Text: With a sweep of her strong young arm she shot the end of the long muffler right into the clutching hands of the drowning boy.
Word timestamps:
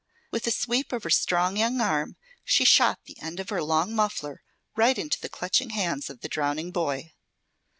With 0.31 0.47
a 0.47 0.51
sweep 0.51 0.91
of 0.93 1.03
her 1.03 1.11
strong 1.11 1.57
young 1.57 1.79
arm 1.79 2.15
she 2.43 2.65
shot 2.65 3.01
the 3.05 3.19
end 3.21 3.39
of 3.39 3.45
the 3.49 3.61
long 3.63 3.93
muffler 3.95 4.41
right 4.75 4.97
into 4.97 5.21
the 5.21 5.29
clutching 5.29 5.69
hands 5.69 6.09
of 6.09 6.21
the 6.21 6.27
drowning 6.27 6.71
boy. 6.71 7.13